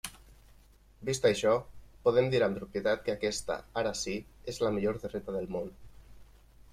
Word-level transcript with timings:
Vist 1.09 1.25
això, 1.29 1.51
podem 2.07 2.29
dir 2.35 2.41
amb 2.47 2.57
propietat 2.61 3.03
que 3.09 3.15
aquesta, 3.15 3.57
ara 3.83 3.91
sí, 4.03 4.15
és 4.55 4.59
la 4.65 4.73
millor 4.79 4.97
terreta 5.05 5.37
del 5.37 5.49
món. 5.57 5.71